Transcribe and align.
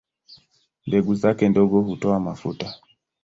Mbegu 0.87 1.15
zake 1.15 1.49
ndogo 1.49 1.81
hutoa 1.81 2.19
mafuta. 2.19 2.73